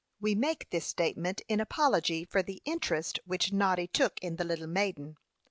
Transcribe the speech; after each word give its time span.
We 0.19 0.33
make 0.33 0.67
this 0.71 0.87
statement 0.87 1.43
in 1.47 1.59
apology 1.59 2.25
for 2.25 2.41
the 2.41 2.59
interest 2.65 3.19
which 3.23 3.53
Noddy 3.53 3.85
took 3.85 4.17
in 4.19 4.37
the 4.37 4.43
little 4.43 4.65
maiden. 4.65 5.15